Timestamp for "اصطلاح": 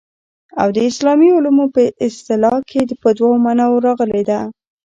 2.07-2.57